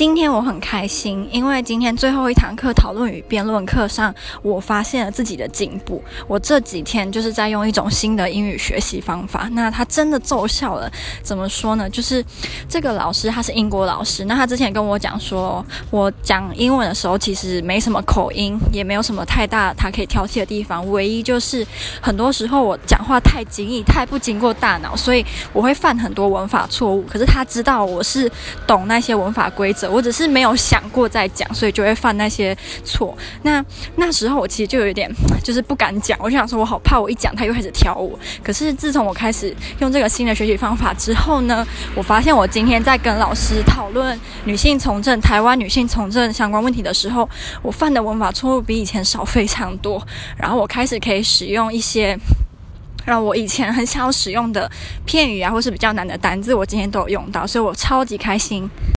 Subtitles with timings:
[0.00, 6.02] 今天我很开心，因为今天最后一堂课讨论与辩论课上，我发现了自己的进步。
[6.26, 10.90] 我这几天就是在用一种新的英语学习方法，那它真的奏效了。
[11.22, 11.86] 怎么说呢？
[11.90, 12.24] 就是
[12.66, 21.62] 这个老师他是英国老师，那他之前跟我讲说，我讲英文的时候其实没什么口音，也没有什么太大他可以挑剔的地方，唯一就是
[22.00, 25.22] 很多时候我讲话太惊异，太不经过大脑，所以
[25.52, 27.02] 我会犯很多文法错误。
[27.02, 28.32] 可是他知道我是
[28.66, 29.89] 懂那些文法规则。
[29.90, 33.16] 我只是没有想过再讲，所以就会犯那些错。
[33.42, 33.64] 那
[33.96, 35.10] 那时候我其实就有点
[35.42, 38.18] 就是不敢讲，我就想说，我好怕我一讲他又开始挑我。
[38.42, 47.28] 可是自从我开始用这个新的学习方法之后呢，我发现我今天在跟老师讨论女性从政、台湾女性从政相关问题的时候，
[47.62, 50.06] 我犯的文法错误比以前少非常多。
[50.36, 52.18] 然后我开始可以使用一些
[53.06, 54.70] 让我以前很想要使用的
[55.04, 58.68] 片语啊，或是比较难的单字，我今天都有用到，所以我超级开心。